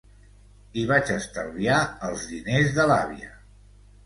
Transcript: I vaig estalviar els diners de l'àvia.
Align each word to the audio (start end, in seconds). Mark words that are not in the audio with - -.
I 0.83 0.85
vaig 0.91 1.11
estalviar 1.15 1.77
els 2.09 2.25
diners 2.33 2.73
de 2.79 2.89
l'àvia. 2.93 3.31